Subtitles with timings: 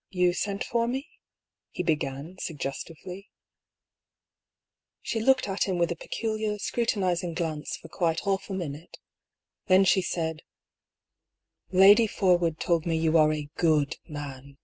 [0.22, 1.08] "You sent for me?"
[1.70, 3.30] he began, suggestively.
[5.02, 8.98] She looked at him with a peculiar, scrutinising glance for quite half a minute.
[9.68, 10.42] Then she said:
[11.70, 11.70] 202 DR.
[11.70, 14.58] PAULL'S THEORY." Lady Forwood told me you are a good man."